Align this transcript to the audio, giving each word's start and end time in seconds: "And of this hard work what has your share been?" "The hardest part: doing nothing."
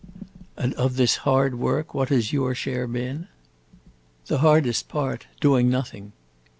"And 0.57 0.73
of 0.73 0.95
this 0.95 1.17
hard 1.17 1.59
work 1.59 1.93
what 1.93 2.09
has 2.09 2.33
your 2.33 2.55
share 2.55 2.87
been?" 2.87 3.27
"The 4.25 4.39
hardest 4.39 4.89
part: 4.89 5.27
doing 5.39 5.69
nothing." 5.69 6.13